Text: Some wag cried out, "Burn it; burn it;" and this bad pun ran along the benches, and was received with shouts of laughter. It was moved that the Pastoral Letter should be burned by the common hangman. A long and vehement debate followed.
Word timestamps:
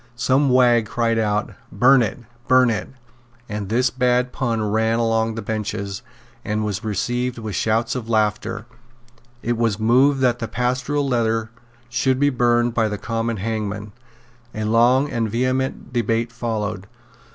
Some 0.15 0.49
wag 0.49 0.87
cried 0.87 1.19
out, 1.19 1.53
"Burn 1.71 2.01
it; 2.01 2.17
burn 2.47 2.71
it;" 2.71 2.89
and 3.47 3.69
this 3.69 3.91
bad 3.91 4.31
pun 4.31 4.63
ran 4.63 4.97
along 4.97 5.35
the 5.35 5.43
benches, 5.43 6.01
and 6.43 6.65
was 6.65 6.83
received 6.83 7.37
with 7.37 7.53
shouts 7.53 7.93
of 7.93 8.09
laughter. 8.09 8.65
It 9.43 9.57
was 9.59 9.77
moved 9.79 10.19
that 10.21 10.39
the 10.39 10.47
Pastoral 10.47 11.07
Letter 11.07 11.51
should 11.87 12.19
be 12.19 12.31
burned 12.31 12.73
by 12.73 12.87
the 12.89 12.97
common 12.97 13.37
hangman. 13.37 13.91
A 14.55 14.63
long 14.63 15.07
and 15.11 15.29
vehement 15.29 15.93
debate 15.93 16.31
followed. 16.31 16.87